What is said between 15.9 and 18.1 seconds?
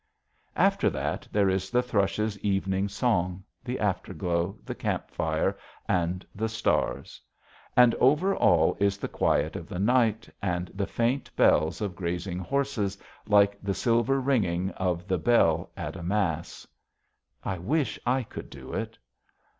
a mass. I wish